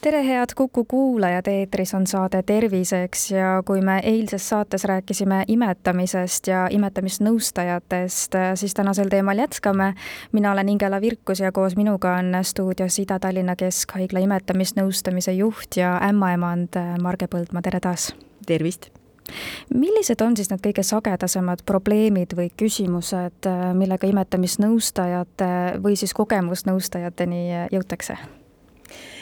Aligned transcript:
tere, 0.00 0.26
head 0.26 0.48
Kuku 0.56 0.84
kuulajad, 0.84 1.46
eetris 1.46 1.94
on 1.94 2.06
saade 2.06 2.42
Terviseks 2.42 3.30
ja 3.30 3.62
kui 3.66 3.80
me 3.80 3.98
eilses 4.04 4.48
saates 4.48 4.84
rääkisime 4.84 5.44
imetamisest 5.48 6.46
ja 6.46 6.66
imetamisnõustajatest, 6.70 8.36
siis 8.54 8.74
tänasel 8.74 9.08
teemal 9.08 9.38
jätkame. 9.38 9.94
mina 10.32 10.52
olen 10.52 10.68
Ingela 10.68 11.00
Virkus 11.00 11.40
ja 11.40 11.52
koos 11.52 11.76
minuga 11.76 12.14
on 12.16 12.32
stuudios 12.42 12.98
Ida-Tallinna 12.98 13.56
Keskhaigla 13.56 14.18
imetamisnõustamise 14.18 15.32
juht 15.32 15.76
ja 15.76 16.00
ämmaemand 16.08 16.80
Marge 17.02 17.26
Põldmaa, 17.26 17.62
tere 17.62 17.80
taas! 17.80 18.14
tervist! 18.46 18.88
millised 19.74 20.20
on 20.20 20.36
siis 20.36 20.50
need 20.50 20.64
kõige 20.64 20.82
sagedasemad 20.82 21.60
probleemid 21.66 22.32
või 22.36 22.48
küsimused, 22.56 23.46
millega 23.74 24.06
imetamisnõustajate 24.06 25.80
või 25.82 25.96
siis 25.96 26.14
kogemusnõustajateni 26.14 27.46
jõutakse? 27.72 28.39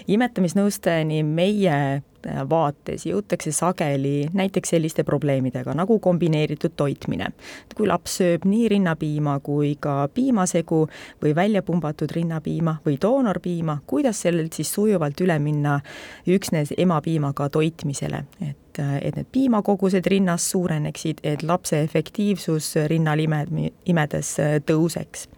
Imetamisnõustajani 0.08 1.22
meie 1.26 1.74
äh, 1.76 2.38
vaates 2.50 3.06
jõutakse 3.06 3.52
sageli 3.52 4.28
näiteks 4.32 4.74
selliste 4.74 5.04
probleemidega 5.04 5.74
nagu 5.74 5.98
kombineeritud 5.98 6.76
toitmine. 6.76 7.30
kui 7.76 7.86
laps 7.86 8.18
sööb 8.20 8.44
nii 8.44 8.68
rinnapiima 8.74 9.38
kui 9.40 9.76
ka 9.80 10.08
piimasegu 10.14 10.86
või 11.22 11.34
välja 11.34 11.62
pumbatud 11.62 12.10
rinnapiima 12.14 12.78
või 12.86 12.98
doonorpiima, 13.02 13.78
kuidas 13.86 14.22
sellelt 14.26 14.52
siis 14.52 14.72
sujuvalt 14.74 15.20
üle 15.20 15.38
minna 15.38 15.80
üksnes 16.26 16.72
emapiimaga 16.76 17.48
toitmisele, 17.48 18.24
et 18.40 18.78
äh, 18.78 18.96
et 19.02 19.16
need 19.16 19.26
piimakogused 19.32 20.06
rinnas 20.06 20.50
suureneksid, 20.50 21.20
et 21.22 21.42
lapse 21.42 21.82
efektiivsus 21.82 22.74
rinnalime, 22.86 23.44
imedes 23.86 24.38
äh, 24.40 24.58
tõuseks 24.66 25.28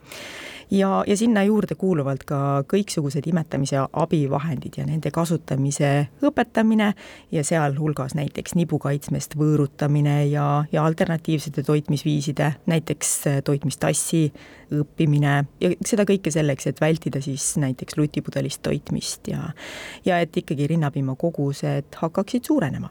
ja, 0.70 1.04
ja 1.06 1.16
sinna 1.16 1.42
juurde 1.44 1.74
kuuluvalt 1.74 2.24
ka 2.28 2.62
kõiksugused 2.70 3.26
imetamise 3.30 3.80
abivahendid 3.92 4.78
ja 4.78 4.86
nende 4.86 5.10
kasutamise 5.14 5.90
õpetamine 6.26 6.92
ja 7.32 7.44
sealhulgas 7.46 8.14
näiteks 8.18 8.54
nibukaitsmest 8.58 9.36
võõrutamine 9.40 10.24
ja, 10.30 10.64
ja 10.72 10.84
alternatiivsete 10.84 11.64
toitmisviiside, 11.66 12.52
näiteks 12.70 13.16
äh, 13.30 13.40
toitmistassi 13.44 14.28
õppimine 14.74 15.34
ja 15.60 15.72
seda 15.86 16.06
kõike 16.08 16.30
selleks, 16.34 16.70
et 16.70 16.80
vältida 16.80 17.22
siis 17.24 17.52
näiteks 17.60 17.98
lutipudelist 17.98 18.62
toitmist 18.62 19.28
ja 19.32 19.50
ja 20.04 20.20
et 20.22 20.36
ikkagi 20.36 20.66
rinnapiima 20.70 21.16
kogused 21.18 21.98
hakkaksid 22.02 22.46
suurenema 22.46 22.90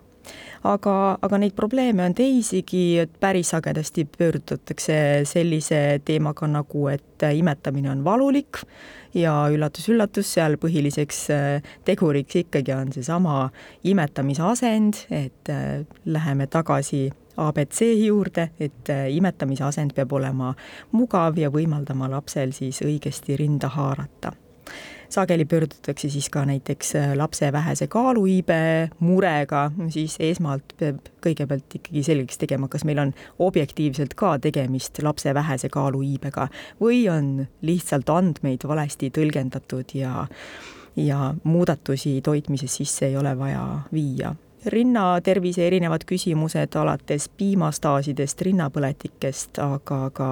aga, 0.64 0.96
aga 1.22 1.40
neid 1.42 1.56
probleeme 1.58 2.04
on 2.06 2.16
teisigi, 2.16 3.00
et 3.04 3.12
päris 3.20 3.54
sagedasti 3.54 4.06
pöördutakse 4.18 5.00
sellise 5.30 6.02
teemaga 6.06 6.48
nagu, 6.48 6.88
et 6.92 7.28
imetamine 7.36 7.92
on 7.92 8.04
valulik 8.04 8.64
ja 9.14 9.34
üllatus-üllatus, 9.52 10.34
seal 10.36 10.58
põhiliseks 10.62 11.24
äh, 11.34 11.72
teguriks 11.86 12.42
ikkagi 12.44 12.76
on 12.76 12.94
seesama 12.94 13.50
imetamise 13.84 14.46
asend, 14.46 15.06
et 15.10 15.50
äh, 15.54 15.86
läheme 16.06 16.48
tagasi 16.48 17.08
abc 17.40 17.82
juurde, 18.06 18.50
et 18.60 18.92
äh, 18.92 19.08
imetamise 19.16 19.64
asend 19.70 19.96
peab 19.98 20.14
olema 20.14 20.54
mugav 20.92 21.40
ja 21.40 21.50
võimaldama 21.54 22.12
lapsel 22.12 22.54
siis 22.56 22.84
õigesti 22.86 23.40
rinda 23.40 23.72
haarata 23.74 24.36
sageli 25.10 25.46
pöördutakse 25.46 26.10
siis 26.10 26.30
ka 26.30 26.46
näiteks 26.46 26.96
äh, 26.96 27.14
lapse 27.18 27.52
vähese 27.52 27.88
kaaluiibe 27.88 28.90
murega, 29.00 29.72
siis 29.90 30.18
esmalt 30.20 30.74
peab 30.80 31.12
kõigepealt 31.26 31.80
ikkagi 31.82 32.04
selgeks 32.06 32.42
tegema, 32.42 32.68
kas 32.68 32.86
meil 32.86 33.02
on 33.02 33.14
objektiivselt 33.40 34.14
ka 34.20 34.38
tegemist 34.40 35.02
lapse 35.04 35.34
vähese 35.34 35.70
kaaluiibega 35.70 36.50
või 36.82 37.06
on 37.12 37.48
lihtsalt 37.62 38.10
andmeid 38.10 38.68
valesti 38.68 39.12
tõlgendatud 39.16 39.96
ja 39.98 40.28
ja 41.00 41.34
muudatusi 41.44 42.22
toitmises 42.22 42.76
sisse 42.76 43.06
ei 43.06 43.18
ole 43.18 43.38
vaja 43.40 43.80
viia. 43.94 44.36
Rinnatervise 44.66 45.68
erinevad 45.68 46.04
küsimused 46.04 46.76
alates 46.76 47.30
piimastaasidest, 47.40 48.42
rinnapõletikest, 48.42 49.62
aga 49.64 50.00
ka 50.12 50.32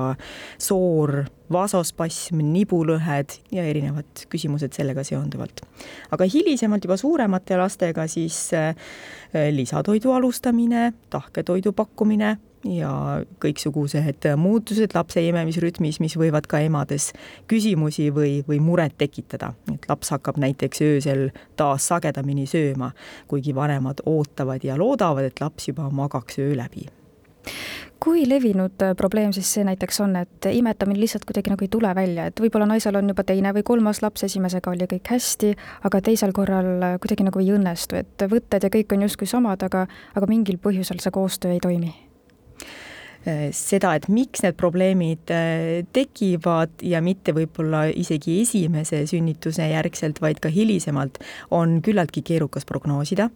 soor, 0.60 1.22
vasospasm, 1.54 2.42
nibulõhed 2.54 3.38
ja 3.56 3.64
erinevad 3.68 4.26
küsimused 4.32 4.76
sellega 4.76 5.04
seonduvalt. 5.08 5.62
aga 6.12 6.26
hilisemalt 6.26 6.84
juba 6.84 6.98
suuremate 6.98 7.58
lastega 7.58 8.08
siis 8.08 8.52
äh, 8.54 8.76
lisatoidu 9.52 10.12
alustamine, 10.12 10.94
tahketoidu 11.10 11.74
pakkumine 11.74 12.38
ja 12.68 12.92
kõiksugused 13.44 14.28
muutused 14.40 14.96
lapse 14.96 15.22
imemisrütmis, 15.24 16.02
mis 16.04 16.18
võivad 16.20 16.48
ka 16.50 16.60
emades 16.66 17.12
küsimusi 17.48 18.10
või, 18.14 18.42
või 18.48 18.60
muret 18.64 18.98
tekitada. 18.98 19.54
et 19.74 19.90
laps 19.90 20.12
hakkab 20.16 20.38
näiteks 20.38 20.82
öösel 20.82 21.30
taas 21.56 21.88
sagedamini 21.88 22.48
sööma, 22.48 22.92
kuigi 23.28 23.56
vanemad 23.56 24.04
ootavad 24.06 24.64
ja 24.64 24.78
loodavad, 24.78 25.32
et 25.32 25.42
laps 25.42 25.68
juba 25.68 25.90
magaks 25.90 26.40
öö 26.40 26.56
läbi 26.58 26.88
kui 28.08 28.24
levinud 28.24 28.84
probleem 28.96 29.34
siis 29.36 29.50
see 29.58 29.66
näiteks 29.68 30.00
on, 30.06 30.16
et 30.22 30.48
imetamine 30.48 31.02
lihtsalt 31.02 31.26
kuidagi 31.28 31.52
nagu 31.52 31.66
ei 31.66 31.72
tule 31.72 31.92
välja, 31.96 32.30
et 32.30 32.40
võib-olla 32.40 32.70
naisel 32.70 32.96
on 32.96 33.12
juba 33.12 33.26
teine 33.28 33.52
või 33.58 33.66
kolmas 33.68 34.00
laps, 34.04 34.24
esimesega 34.30 34.72
oli 34.72 34.88
kõik 34.94 35.12
hästi, 35.12 35.50
aga 35.90 36.00
teisel 36.06 36.32
korral 36.36 36.70
kuidagi 37.04 37.28
nagu 37.28 37.44
ei 37.44 37.52
õnnestu, 37.58 38.00
et 38.00 38.28
võtted 38.32 38.64
ja 38.64 38.72
kõik 38.72 38.96
on 38.96 39.04
justkui 39.04 39.28
samad, 39.28 39.66
aga, 39.68 39.86
aga 40.16 40.30
mingil 40.32 40.60
põhjusel 40.64 41.04
see 41.04 41.12
koostöö 41.18 41.58
ei 41.58 41.60
toimi? 41.64 41.92
Äh, 43.28 43.50
seda, 43.52 43.92
et 44.00 44.08
miks 44.08 44.46
need 44.46 44.56
probleemid 44.56 45.34
äh, 45.36 45.84
tekivad 45.92 46.80
ja 46.88 47.04
mitte 47.04 47.36
võib-olla 47.36 47.90
isegi 47.92 48.40
esimese 48.46 49.04
sünnituse 49.10 49.68
järgselt, 49.68 50.24
vaid 50.24 50.40
ka 50.40 50.54
hilisemalt, 50.54 51.20
on 51.52 51.82
küllaltki 51.84 52.24
keerukas 52.24 52.68
prognoosida 52.70 53.28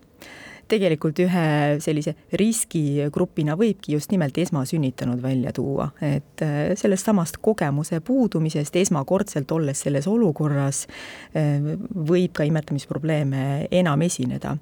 tegelikult 0.71 1.19
ühe 1.23 1.45
sellise 1.83 2.15
riskigrupina 2.39 3.57
võibki 3.59 3.95
just 3.95 4.11
nimelt 4.13 4.37
esmasünnitanud 4.41 5.21
välja 5.23 5.53
tuua, 5.55 5.91
et 6.01 6.43
äh, 6.45 6.73
sellest 6.79 7.09
samast 7.09 7.41
kogemuse 7.43 8.01
puudumisest 8.05 8.75
esmakordselt 8.81 9.51
olles 9.51 9.83
selles 9.85 10.07
olukorras 10.07 10.85
võib 11.31 12.33
ka 12.35 12.45
imetamisprobleeme 12.47 13.67
enam 13.71 14.01
esineda. 14.05 14.55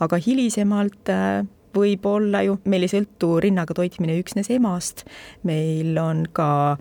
aga 0.00 0.18
hilisemalt 0.22 1.10
võib 1.74 2.06
olla 2.06 2.42
ju, 2.46 2.58
meil 2.68 2.86
ei 2.86 2.92
sõltu 2.92 3.36
rinnaga 3.42 3.74
toitmine 3.76 4.16
üksnes 4.20 4.50
emast, 4.52 5.04
meil 5.48 5.96
on 6.00 6.24
ka 6.34 6.78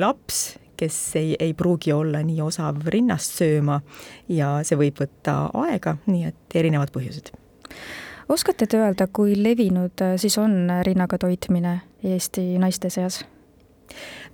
laps, 0.00 0.42
kes 0.80 0.98
ei, 1.20 1.34
ei 1.40 1.54
pruugi 1.56 1.92
olla 1.92 2.22
nii 2.24 2.40
osav 2.44 2.86
rinnast 2.92 3.40
sööma 3.40 3.80
ja 4.32 4.58
see 4.66 4.78
võib 4.80 5.02
võtta 5.02 5.42
aega, 5.66 5.98
nii 6.08 6.30
et 6.30 6.60
erinevad 6.62 6.92
põhjused. 6.94 7.34
Oskate 8.30 8.66
te 8.66 8.78
öelda, 8.78 9.08
kui 9.12 9.34
levinud 9.36 10.06
eh, 10.06 10.16
siis 10.20 10.38
on 10.38 10.70
rinnaga 10.86 11.18
toitmine 11.18 11.80
Eesti 12.04 12.46
naiste 12.62 12.90
seas? 12.90 13.24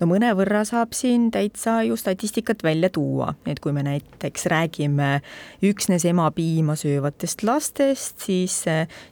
no 0.00 0.06
mõnevõrra 0.10 0.60
saab 0.68 0.92
siin 0.92 1.30
täitsa 1.32 1.78
ju 1.86 1.96
statistikat 1.96 2.60
välja 2.64 2.90
tuua, 2.92 3.30
et 3.48 3.60
kui 3.64 3.72
me 3.72 3.80
näiteks 3.86 4.44
räägime 4.52 5.08
üksnes 5.64 6.04
emapiima 6.08 6.76
söövatest 6.76 7.40
lastest, 7.48 8.20
siis, 8.26 8.58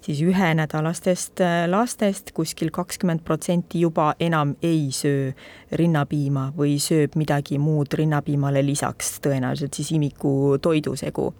siis 0.04 0.20
ühenädalastest 0.20 1.40
lastest 1.72 2.34
kuskil 2.36 2.68
kakskümmend 2.74 3.24
protsenti 3.24 3.80
juba 3.86 4.10
enam 4.20 4.52
ei 4.62 4.90
söö 4.92 5.32
rinnapiima 5.72 6.50
või 6.58 6.76
sööb 6.76 7.16
midagi 7.16 7.56
muud 7.58 7.96
rinnapiimale 7.96 8.60
lisaks, 8.66 9.16
tõenäoliselt 9.24 9.80
siis 9.80 9.94
imiku 9.96 10.58
toidusegu 10.60 11.30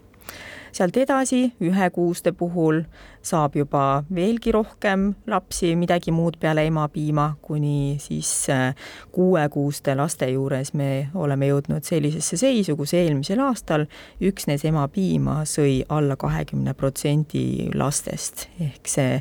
sealt 0.74 0.96
edasi 0.98 1.40
ühekuuste 1.62 2.32
puhul 2.34 2.82
saab 3.24 3.56
juba 3.56 4.02
veelgi 4.14 4.52
rohkem 4.52 5.06
lapsi 5.30 5.72
midagi 5.78 6.12
muud 6.12 6.36
peale 6.40 6.66
emapiima, 6.68 7.30
kuni 7.42 7.96
siis 8.02 8.30
äh, 8.52 8.74
kuuekuuste 9.14 9.94
laste 9.96 10.28
juures 10.32 10.74
me 10.74 11.08
oleme 11.14 11.48
jõudnud 11.48 11.86
sellisesse 11.86 12.38
seisu, 12.40 12.76
kus 12.76 12.94
eelmisel 12.98 13.40
aastal 13.46 13.86
üksnes 14.20 14.66
emapiima 14.68 15.42
sõi 15.48 15.80
alla 15.88 16.18
kahekümne 16.20 16.74
protsendi 16.74 17.70
lastest, 17.74 18.48
ehk 18.60 18.90
see 18.90 19.20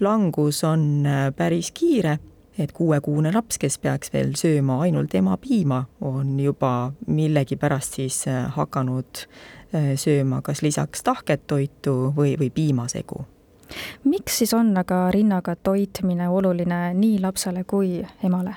langus 0.00 0.64
on 0.66 1.04
äh, 1.06 1.26
päris 1.36 1.70
kiire 1.76 2.18
et 2.58 2.72
kuuekuune 2.72 3.32
laps, 3.34 3.58
kes 3.58 3.78
peaks 3.78 4.12
veel 4.12 4.36
sööma 4.38 4.80
ainult 4.86 5.14
emapiima, 5.14 5.84
on 6.00 6.38
juba 6.40 6.92
millegipärast 7.06 8.00
siis 8.00 8.26
äh, 8.28 8.46
hakanud 8.56 9.26
Äh, 9.74 9.96
sööma 9.98 10.38
kas 10.44 10.60
lisaks 10.62 11.02
tahket 11.02 11.48
toitu 11.50 12.12
või, 12.14 12.36
või 12.38 12.50
piimasegu. 12.54 13.24
miks 14.04 14.36
siis 14.38 14.52
on 14.54 14.76
aga 14.76 15.10
rinnaga 15.10 15.56
toitmine 15.56 16.28
oluline 16.28 16.92
nii 16.94 17.18
lapsele 17.20 17.64
kui 17.64 18.04
emale? 18.22 18.54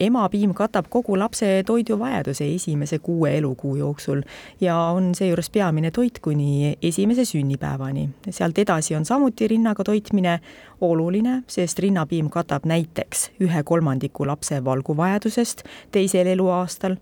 Emapiim 0.00 0.54
katab 0.54 0.86
kogu 0.90 1.18
lapse 1.18 1.62
toiduvajaduse 1.66 2.54
esimese 2.54 2.98
kuue 2.98 3.36
elukuu 3.38 3.76
jooksul 3.76 4.22
ja 4.60 4.76
on 4.76 5.14
seejuures 5.14 5.50
peamine 5.50 5.90
toit 5.90 6.18
kuni 6.18 6.78
esimese 6.82 7.24
sünnipäevani. 7.24 8.08
sealt 8.30 8.58
edasi 8.58 8.94
on 8.94 9.04
samuti 9.04 9.48
rinnaga 9.48 9.84
toitmine 9.84 10.40
oluline, 10.80 11.42
sest 11.46 11.78
rinnapiim 11.78 12.30
katab 12.30 12.64
näiteks 12.64 13.30
ühe 13.40 13.62
kolmandiku 13.62 14.26
lapse 14.26 14.64
valguvajadusest 14.64 15.62
teisel 15.92 16.26
eluaastal 16.26 16.96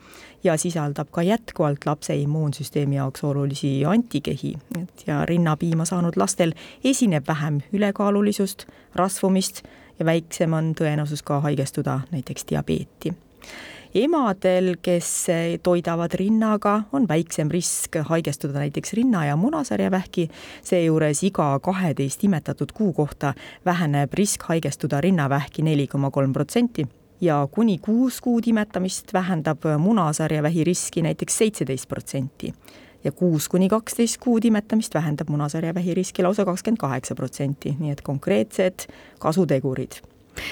ja 0.44 0.56
sisaldab 0.56 1.08
ka 1.10 1.22
jätkuvalt 1.22 1.86
lapse 1.86 2.16
immuunsüsteemi 2.16 2.96
jaoks 2.96 3.24
olulisi 3.24 3.84
antikehi, 3.84 4.54
ja 5.06 5.24
rinnapiima 5.26 5.84
saanud 5.84 6.16
lastel 6.16 6.52
esineb 6.84 7.24
vähem 7.28 7.60
ülekaalulisust, 7.72 8.66
rasvumist 8.94 9.62
ja 9.99 10.05
väiksem 10.05 10.52
on 10.52 10.73
tõenäosus 10.79 11.23
ka 11.25 11.41
haigestuda 11.41 12.00
näiteks 12.11 12.44
diabeeti. 12.50 13.14
Emadel, 13.94 14.73
kes 14.82 15.26
toidavad 15.62 16.14
rinnaga, 16.19 16.82
on 16.93 17.06
väiksem 17.08 17.50
risk 17.50 17.96
haigestuda 18.08 18.58
näiteks 18.58 18.93
rinna- 18.93 19.26
ja 19.26 19.37
munasarjavähki, 19.37 20.29
seejuures 20.62 21.23
iga 21.23 21.58
kaheteist 21.62 22.25
imetatud 22.25 22.73
kuu 22.75 22.93
kohta 22.93 23.35
väheneb 23.64 24.14
risk 24.14 24.43
haigestuda 24.43 25.00
rinnavähki 25.00 25.62
neli 25.62 25.87
koma 25.87 26.11
kolm 26.11 26.32
protsenti 26.32 26.88
ja 27.20 27.49
kuni 27.50 27.79
kuus 27.79 28.20
kuud 28.20 28.46
imetamist 28.46 29.12
vähendab 29.12 29.62
munasarjavähi 29.79 30.64
riski 30.64 31.02
näiteks 31.02 31.38
seitseteist 31.38 31.88
protsenti 31.88 32.55
ja 33.04 33.12
kuus 33.12 33.48
kuni 33.48 33.68
kaksteist 33.68 34.18
kuud 34.22 34.44
imetamist 34.44 34.94
vähendab 34.94 35.30
munasarjavähi 35.32 35.94
riski 35.94 36.22
lausa 36.22 36.44
kakskümmend 36.44 36.80
kaheksa 36.80 37.14
protsenti, 37.14 37.76
nii 37.78 37.94
et 37.94 38.02
konkreetsed 38.02 38.88
kasutegurid 39.20 40.00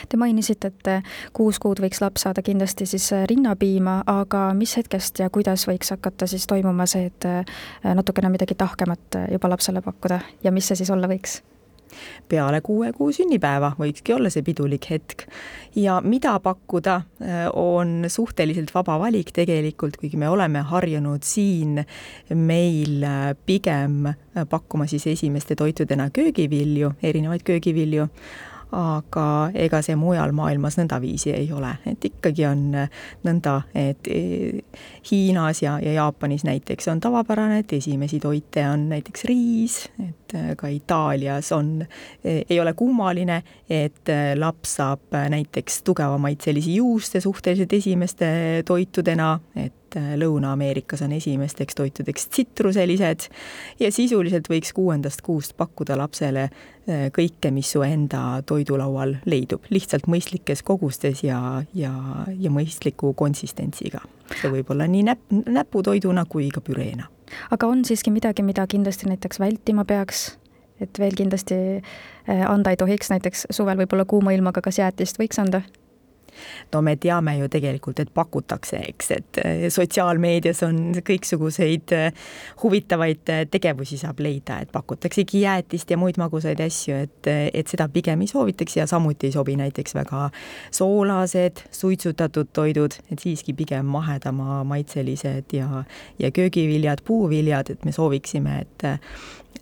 Te 0.08 0.16
mainisite, 0.16 0.70
et 0.70 0.90
kuus 1.34 1.58
kuud 1.58 1.81
võiks 1.82 1.99
laps 2.02 2.22
saada 2.26 2.43
kindlasti 2.46 2.87
siis 2.87 3.08
rinnapiima, 3.31 4.02
aga 4.06 4.44
mis 4.54 4.76
hetkest 4.78 5.22
ja 5.22 5.31
kuidas 5.32 5.66
võiks 5.69 5.90
hakata 5.94 6.28
siis 6.31 6.46
toimuma 6.46 6.87
see, 6.87 7.10
et 7.10 7.26
natukene 7.82 8.31
midagi 8.32 8.55
tahkemat 8.58 9.22
juba 9.32 9.50
lapsele 9.50 9.82
pakkuda 9.82 10.20
ja 10.44 10.52
mis 10.55 10.70
see 10.70 10.82
siis 10.82 10.94
olla 10.94 11.10
võiks? 11.10 11.40
Peale 12.29 12.61
kuue 12.61 12.93
kuu 12.97 13.12
sünnipäeva 13.12 13.73
võikski 13.79 14.15
olla 14.17 14.31
see 14.33 14.44
pidulik 14.47 14.91
hetk. 14.91 15.27
ja 15.77 16.00
mida 16.05 16.39
pakkuda, 16.41 16.97
äh, 17.23 17.49
on 17.53 18.05
suhteliselt 18.09 18.75
vaba 18.75 18.99
valik 19.00 19.33
tegelikult, 19.33 19.97
kuigi 19.97 20.17
me 20.17 20.29
oleme 20.29 20.62
harjunud 20.69 21.23
siin 21.25 21.85
meil 22.35 23.03
äh, 23.03 23.35
pigem 23.47 24.06
äh, 24.06 24.47
pakkuma 24.49 24.87
siis 24.87 25.06
esimeste 25.06 25.56
toitudena 25.56 26.11
köögivilju, 26.11 26.94
erinevaid 27.03 27.44
köögivilju 27.44 28.09
aga 28.72 29.24
ega 29.54 29.82
see 29.84 29.96
mujal 29.98 30.32
maailmas 30.36 30.78
nõndaviisi 30.80 31.32
ei 31.36 31.50
ole, 31.52 31.70
et 31.88 32.04
ikkagi 32.08 32.46
on 32.48 32.62
nõnda, 33.26 33.56
et 33.76 34.08
e, 34.08 34.62
Hiinas 35.10 35.62
ja, 35.62 35.76
ja 35.82 35.92
Jaapanis 35.98 36.46
näiteks 36.48 36.88
on 36.92 37.02
tavapärane, 37.02 37.60
et 37.62 37.72
esimesi 37.76 38.20
toite 38.22 38.64
on 38.69 38.88
näiteks 38.92 39.26
riis, 39.28 39.78
et 40.00 40.36
e, 40.38 40.44
ka 40.56 40.72
Itaalias 40.72 41.52
on, 41.56 41.74
e, 42.24 42.38
ei 42.48 42.60
ole 42.60 42.72
kummaline, 42.78 43.42
et 43.69 44.12
laps 44.38 44.78
saab 44.80 45.12
näiteks 45.12 45.82
tugevamaid 45.86 46.40
sellisi 46.44 46.78
juuste 46.80 47.20
suhteliselt 47.20 47.72
esimeste 47.72 48.32
toitudena, 48.66 49.36
et 49.56 49.81
Lõuna-Ameerikas 49.97 51.03
on 51.05 51.12
esimesteks 51.12 51.77
toitudeks 51.79 52.29
tsitruselised 52.29 53.29
ja 53.81 53.93
sisuliselt 53.93 54.49
võiks 54.53 54.73
kuuendast 54.77 55.25
kuust 55.27 55.56
pakkuda 55.56 55.97
lapsele 56.00 56.49
Äh, 56.83 57.12
kõike, 57.15 57.53
mis 57.55 57.69
su 57.71 57.85
enda 57.87 58.41
toidulaual 58.43 59.12
leidub, 59.31 59.62
lihtsalt 59.71 60.09
mõistlikes 60.11 60.65
kogustes 60.67 61.21
ja, 61.23 61.37
ja, 61.79 61.93
ja 62.27 62.50
mõistliku 62.50 63.12
konsistentsiga. 63.15 64.00
see 64.41 64.50
võib 64.50 64.73
olla 64.75 64.89
nii 64.91 65.05
näp-, 65.06 65.37
näputoiduna 65.47 66.25
kui 66.27 66.49
ka 66.50 66.59
püreena. 66.61 67.06
aga 67.55 67.69
on 67.71 67.85
siiski 67.85 68.11
midagi, 68.11 68.43
mida 68.43 68.67
kindlasti 68.67 69.06
näiteks 69.06 69.39
vältima 69.39 69.85
peaks, 69.85 70.39
et 70.81 70.99
veel 70.99 71.15
kindlasti 71.15 71.55
äh, 71.55 72.50
anda 72.50 72.75
ei 72.75 72.77
tohiks, 72.77 73.15
näiteks 73.15 73.47
suvel 73.50 73.79
võib-olla 73.79 74.05
kuuma 74.05 74.35
ilmaga, 74.35 74.61
kas 74.61 74.83
jäätist 74.83 75.23
võiks 75.23 75.39
anda? 75.39 75.62
No 76.73 76.82
me 76.82 76.96
teame 77.00 77.37
ju 77.38 77.49
tegelikult, 77.52 78.00
et 78.02 78.12
pakutakse, 78.14 78.81
eks, 78.93 79.11
et 79.17 79.40
eh, 79.44 79.64
sotsiaalmeedias 79.73 80.62
on 80.67 80.81
kõiksuguseid 81.05 81.94
eh, 81.96 82.23
huvitavaid 82.62 83.32
eh, 83.34 83.43
tegevusi 83.50 83.99
saab 84.00 84.23
leida, 84.25 84.61
et 84.62 84.73
pakutaksegi 84.73 85.44
jäätist 85.44 85.90
ja 85.93 85.99
muid 86.00 86.20
magusaid 86.23 86.61
asju, 86.64 87.02
et, 87.06 87.31
et 87.52 87.73
seda 87.73 87.88
pigem 87.93 88.25
ei 88.25 88.31
soovitaks 88.31 88.79
ja 88.81 88.88
samuti 88.90 89.31
ei 89.31 89.37
sobi 89.37 89.56
näiteks 89.61 89.96
väga 89.99 90.29
soolased, 90.70 91.67
suitsutatud 91.75 92.52
toidud, 92.52 92.99
et 93.11 93.23
siiski 93.23 93.56
pigem 93.56 93.88
mahedama 93.93 94.62
maitselised 94.69 95.55
ja, 95.56 95.84
ja 96.19 96.32
köögiviljad, 96.34 97.05
puuviljad, 97.06 97.73
et 97.75 97.84
me 97.84 97.94
sooviksime, 97.94 98.61
et 98.67 98.88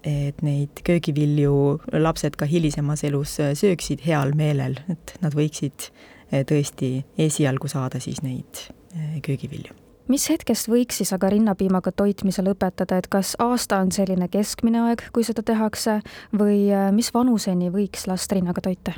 et 0.06 0.38
neid 0.44 0.80
köögivilju 0.86 1.52
lapsed 2.00 2.38
ka 2.40 2.46
hilisemas 2.48 3.02
elus 3.04 3.34
sööksid 3.36 4.00
heal 4.06 4.32
meelel, 4.38 4.78
et 4.92 5.12
nad 5.20 5.34
võiksid 5.36 5.90
tõesti 6.30 7.04
esialgu 7.18 7.68
saada 7.68 8.00
siis 8.00 8.22
neid 8.22 8.64
eh, 8.94 9.20
köögivilju. 9.22 9.76
Mis 10.10 10.26
hetkest 10.26 10.66
võiks 10.66 10.96
siis 10.98 11.12
aga 11.14 11.28
rinnapiimaga 11.30 11.92
toitmise 11.94 12.42
lõpetada, 12.42 12.98
et 12.98 13.06
kas 13.10 13.36
aasta 13.38 13.78
on 13.78 13.92
selline 13.94 14.26
keskmine 14.28 14.80
aeg, 14.88 15.04
kui 15.14 15.22
seda 15.26 15.44
tehakse 15.46 16.00
või 16.34 16.64
eh, 16.70 16.88
mis 16.94 17.12
vanuseni 17.14 17.70
võiks 17.70 18.08
last 18.10 18.32
rinnaga 18.32 18.64
toita? 18.64 18.96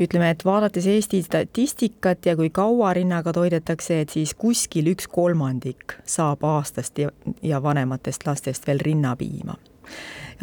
ütleme, 0.00 0.30
et 0.32 0.44
vaadates 0.44 0.86
Eesti 0.88 1.18
statistikat 1.22 2.24
ja 2.26 2.32
kui 2.36 2.48
kaua 2.54 2.94
rinnaga 2.96 3.34
toidetakse, 3.36 3.98
et 4.00 4.14
siis 4.14 4.32
kuskil 4.38 4.86
üks 4.94 5.10
kolmandik 5.10 5.98
saab 6.08 6.46
aastast 6.46 6.98
ja, 6.98 7.10
ja 7.42 7.60
vanematest 7.62 8.24
lastest 8.24 8.64
veel 8.70 8.80
rinnapiima 8.80 9.58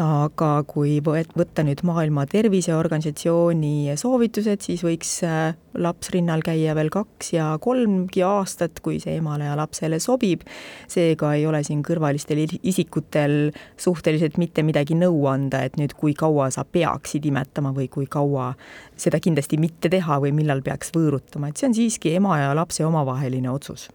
aga 0.01 0.49
kui 0.69 0.99
võtta 1.01 1.63
nüüd 1.65 1.81
Maailma 1.87 2.27
Terviseorganisatsiooni 2.29 3.95
soovitused, 3.97 4.61
siis 4.65 4.83
võiks 4.85 5.13
äh, 5.25 5.55
laps 5.77 6.11
rinnal 6.13 6.43
käia 6.45 6.75
veel 6.77 6.91
kaks 6.93 7.33
ja 7.33 7.49
kolmgi 7.61 8.21
aastat, 8.25 8.81
kui 8.85 9.01
see 9.01 9.17
emale 9.17 9.49
ja 9.49 9.57
lapsele 9.57 9.99
sobib. 10.03 10.45
seega 10.87 11.33
ei 11.33 11.45
ole 11.49 11.63
siin 11.65 11.81
kõrvalistel 11.85 12.43
isikutel 12.61 13.51
suhteliselt 13.77 14.37
mitte 14.37 14.63
midagi 14.63 14.97
nõu 14.97 15.25
anda, 15.31 15.63
et 15.65 15.77
nüüd 15.81 15.97
kui 15.97 16.13
kaua 16.13 16.51
sa 16.53 16.65
peaksid 16.65 17.25
imetama 17.25 17.73
või 17.73 17.89
kui 17.89 18.05
kaua 18.05 18.53
seda 18.95 19.19
kindlasti 19.19 19.57
mitte 19.57 19.89
teha 19.89 20.21
või 20.21 20.33
millal 20.37 20.61
peaks 20.61 20.93
võõrutama, 20.93 21.49
et 21.49 21.57
see 21.57 21.71
on 21.71 21.77
siiski 21.77 22.17
ema 22.21 22.41
ja 22.43 22.53
lapse 22.57 22.85
omavaheline 22.85 23.49
otsus 23.49 23.89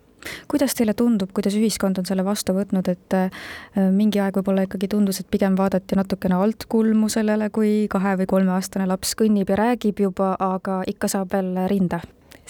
kuidas 0.49 0.77
teile 0.79 0.95
tundub, 0.95 1.33
kuidas 1.35 1.57
ühiskond 1.59 1.99
on 1.99 2.09
selle 2.09 2.25
vastu 2.27 2.55
võtnud, 2.57 2.89
et 2.93 3.19
äh, 3.19 3.45
mingi 3.91 4.23
aeg 4.23 4.39
võib-olla 4.41 4.67
ikkagi 4.69 4.91
tundus, 4.93 5.21
et 5.21 5.31
pigem 5.31 5.57
vaadati 5.59 5.99
natukene 5.99 6.39
altkulmu 6.39 7.11
sellele, 7.13 7.51
kui 7.51 7.87
kahe- 7.93 8.17
või 8.23 8.31
kolmeaastane 8.31 8.89
laps 8.91 9.17
kõnnib 9.19 9.53
ja 9.53 9.61
räägib 9.65 10.03
juba, 10.07 10.35
aga 10.41 10.83
ikka 10.87 11.11
saab 11.13 11.33
veel 11.37 11.55
rinda? 11.71 12.03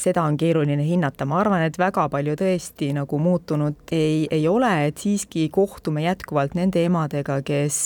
Seda 0.02 0.24
on 0.26 0.36
keeruline 0.40 0.84
hinnata, 0.86 1.26
ma 1.28 1.38
arvan, 1.40 1.64
et 1.66 1.78
väga 1.80 2.08
palju 2.12 2.34
tõesti 2.38 2.90
nagu 2.96 3.18
muutunud 3.22 3.92
ei, 3.94 4.26
ei 4.32 4.46
ole, 4.50 4.70
et 4.88 5.02
siiski 5.02 5.46
kohtume 5.54 6.04
jätkuvalt 6.04 6.56
nende 6.58 6.84
emadega, 6.86 7.38
kes, 7.46 7.78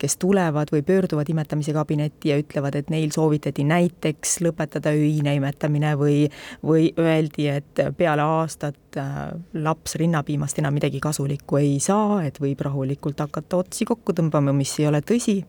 kes 0.00 0.18
tulevad 0.22 0.72
või 0.74 0.84
pöörduvad 0.86 1.30
imetamise 1.32 1.74
kabinetti 1.76 2.32
ja 2.32 2.38
ütlevad, 2.40 2.78
et 2.78 2.92
neil 2.94 3.12
soovitati 3.14 3.66
näiteks 3.68 4.38
lõpetada 4.44 4.94
öine 4.94 5.36
imetamine 5.38 5.94
või, 6.00 6.28
või 6.64 6.90
öeldi, 6.98 7.48
et 7.52 7.84
peale 7.98 8.24
aastat 8.24 9.00
äh, 9.00 9.24
laps 9.54 9.98
rinnapiimast 10.00 10.60
enam 10.62 10.76
midagi 10.78 11.02
kasulikku 11.02 11.60
ei 11.62 11.78
saa, 11.82 12.22
et 12.26 12.40
võib 12.42 12.62
rahulikult 12.64 13.24
hakata 13.26 13.64
otsi 13.64 13.88
kokku 13.88 14.14
tõmbama, 14.16 14.54
mis 14.56 14.78
ei 14.80 14.90
ole 14.90 15.02
tõsi 15.04 15.40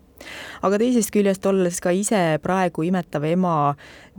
aga 0.66 0.80
teisest 0.82 1.12
küljest, 1.14 1.46
olles 1.50 1.80
ka 1.84 1.94
ise 1.96 2.22
praegu 2.44 2.86
imetav 2.88 3.26
ema 3.28 3.56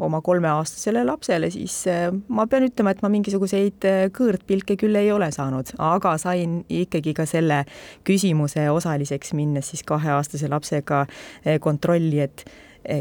oma 0.03 0.21
kolmeaastasele 0.25 1.05
lapsele, 1.09 1.51
siis 1.51 1.79
äh, 1.91 2.11
ma 2.29 2.47
pean 2.51 2.67
ütlema, 2.69 2.93
et 2.93 3.03
ma 3.05 3.11
mingisuguseid 3.13 3.87
äh, 3.89 4.03
kõõrdpilke 4.15 4.77
küll 4.81 4.99
ei 4.99 5.11
ole 5.13 5.31
saanud, 5.33 5.73
aga 5.83 6.17
sain 6.21 6.61
ikkagi 6.69 7.15
ka 7.17 7.27
selle 7.29 7.63
küsimuse 8.07 8.69
osaliseks, 8.73 9.33
minnes 9.39 9.73
siis 9.73 9.85
kaheaastase 9.89 10.51
lapsega 10.53 11.05
äh, 11.07 11.59
kontrolli, 11.61 12.23
et 12.27 12.49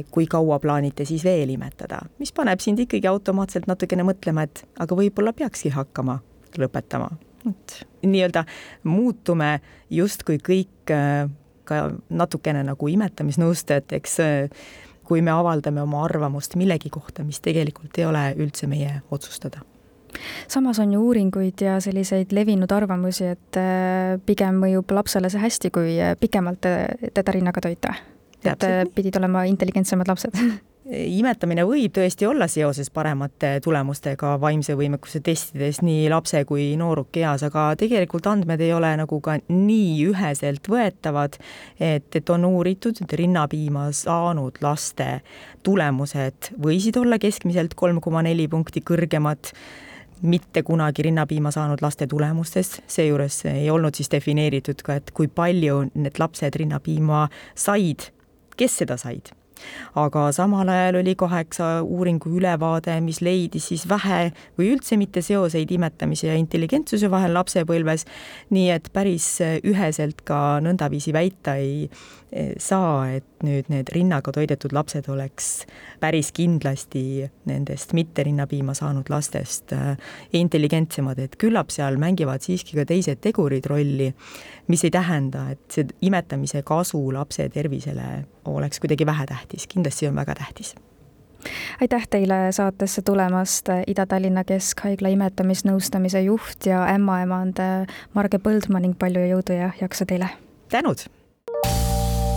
kui 0.10 0.26
kaua 0.26 0.56
plaanite 0.58 1.06
siis 1.06 1.22
veel 1.22 1.52
imetada, 1.54 2.00
mis 2.18 2.32
paneb 2.34 2.58
sind 2.64 2.80
ikkagi 2.82 3.06
automaatselt 3.06 3.68
natukene 3.70 4.02
mõtlema, 4.08 4.48
et 4.48 4.64
aga 4.82 4.98
võib-olla 4.98 5.30
peakski 5.38 5.70
hakkama 5.76 6.16
lõpetama. 6.58 7.12
et 7.46 7.76
nii-öelda 8.02 8.42
muutume 8.90 9.60
justkui 9.94 10.40
kõik 10.42 10.90
ka 11.68 11.90
natukene 12.10 12.64
nagu 12.66 12.90
imetamisnõustajateks, 12.96 14.18
kui 15.06 15.22
me 15.22 15.32
avaldame 15.34 15.84
oma 15.84 16.04
arvamust 16.06 16.56
millegi 16.58 16.90
kohta, 16.90 17.24
mis 17.24 17.42
tegelikult 17.46 17.98
ei 18.00 18.10
ole 18.10 18.26
üldse 18.42 18.68
meie 18.70 19.02
otsustada. 19.14 19.62
Samas 20.48 20.80
on 20.80 20.94
ju 20.94 21.02
uuringuid 21.02 21.62
ja 21.62 21.80
selliseid 21.84 22.32
levinud 22.32 22.72
arvamusi, 22.72 23.26
et 23.36 23.60
äh, 23.60 24.16
pigem 24.26 24.62
mõjub 24.64 24.94
lapsele 24.96 25.30
see 25.32 25.42
hästi, 25.44 25.72
kui 25.76 25.98
äh, 26.00 26.16
pikemalt 26.20 26.64
teda 27.14 27.36
rinnaga 27.36 27.62
toita. 27.62 27.96
et 28.46 28.64
äh, 28.64 28.86
pidid 28.96 29.18
olema 29.18 29.44
intelligentsemad 29.50 30.08
lapsed 30.08 30.38
imetamine 30.86 31.64
võib 31.66 31.94
tõesti 31.96 32.28
olla 32.30 32.46
seoses 32.52 32.92
paremate 32.94 33.56
tulemustega 33.64 34.36
vaimse 34.42 34.76
võimekuse 34.78 35.22
testides 35.26 35.82
nii 35.82 36.10
lapse 36.14 36.44
kui 36.46 36.68
nooruki 36.78 37.24
eas, 37.26 37.44
aga 37.48 37.72
tegelikult 37.80 38.28
andmed 38.30 38.62
ei 38.62 38.74
ole 38.74 38.92
nagu 39.00 39.20
ka 39.24 39.40
nii 39.50 39.96
üheselt 40.12 40.70
võetavad, 40.70 41.40
et, 41.80 42.06
et 42.16 42.30
on 42.30 42.46
uuritud, 42.52 43.02
et 43.02 43.16
rinnapiima 43.18 43.88
saanud 43.98 44.62
laste 44.62 45.10
tulemused 45.66 46.52
võisid 46.62 47.00
olla 47.02 47.18
keskmiselt 47.22 47.74
kolm 47.74 48.02
koma 48.04 48.22
neli 48.26 48.46
punkti 48.52 48.84
kõrgemad 48.86 49.54
mitte 50.26 50.62
kunagi 50.64 51.08
rinnapiima 51.08 51.50
saanud 51.52 51.82
laste 51.84 52.06
tulemustest, 52.08 52.84
seejuures 52.88 53.40
ei 53.52 53.66
olnud 53.74 53.98
siis 53.98 54.12
defineeritud 54.14 54.86
ka, 54.86 55.00
et 55.02 55.10
kui 55.18 55.28
palju 55.28 55.82
need 55.96 56.22
lapsed 56.22 56.62
rinnapiima 56.62 57.26
said, 57.58 58.12
kes 58.56 58.80
seda 58.84 59.00
said 59.02 59.34
aga 59.96 60.28
samal 60.36 60.70
ajal 60.70 61.00
oli 61.02 61.16
kaheksa 61.16 61.70
uuringu 61.84 62.34
ülevaade, 62.40 62.98
mis 63.02 63.22
leidis 63.26 63.70
siis 63.72 63.88
vähe 63.90 64.32
või 64.60 64.74
üldse 64.76 64.98
mitte 65.00 65.24
seoseid 65.26 65.72
imetamise 65.72 66.28
ja 66.28 66.36
intelligentsuse 66.40 67.10
vahel 67.12 67.36
lapsepõlves, 67.38 68.06
nii 68.56 68.70
et 68.76 68.92
päris 68.94 69.30
üheselt 69.64 70.26
ka 70.28 70.60
nõndaviisi 70.64 71.14
väita 71.16 71.56
ei 71.62 71.90
saa, 72.60 73.06
et 73.16 73.46
nüüd 73.46 73.70
need 73.72 73.90
rinnaga 73.96 74.34
toidetud 74.36 74.74
lapsed 74.76 75.08
oleks 75.12 75.64
päris 76.02 76.32
kindlasti 76.36 77.24
nendest 77.48 77.94
mitte 77.96 78.26
rinnapiima 78.28 78.76
saanud 78.76 79.08
lastest 79.14 79.72
intelligentsemad, 80.36 81.22
et 81.22 81.38
küllap 81.40 81.72
seal 81.72 82.00
mängivad 82.02 82.44
siiski 82.44 82.76
ka 82.76 82.86
teised 82.90 83.22
tegurid 83.24 83.70
rolli, 83.72 84.12
mis 84.68 84.84
ei 84.84 84.92
tähenda, 84.92 85.48
et 85.56 85.64
see 85.72 85.88
imetamise 86.10 86.66
kasu 86.68 87.06
lapse 87.16 87.48
tervisele 87.54 88.26
oleks 88.46 88.80
kuidagi 88.80 89.06
vähetähtis, 89.06 89.68
kindlasti 89.68 90.08
on 90.08 90.16
väga 90.16 90.36
tähtis 90.36 90.76
aitäh 91.82 92.08
teile 92.10 92.52
saatesse 92.52 93.02
tulemast, 93.02 93.70
Ida-Tallinna 93.88 94.44
Keskhaigla 94.44 95.08
imetamisnõustamise 95.14 96.22
juht 96.26 96.66
ja 96.66 96.86
ämmaemand 96.96 97.62
Marge 98.14 98.40
Põldmaa 98.42 98.82
ning 98.82 98.98
palju 99.00 99.28
jõudu 99.30 99.60
ja 99.60 99.70
jaksu 99.82 100.06
teile! 100.10 100.30
tänud! 100.70 101.06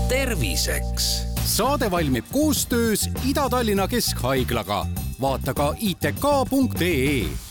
terviseks 0.09 1.09
saade 1.45 1.91
valmib 1.91 2.25
koostöös 2.33 3.09
Ida-Tallinna 3.29 3.89
Keskhaiglaga. 3.89 4.87
vaata 5.21 5.55
ka 5.55 5.75
itk.ee 5.79 7.48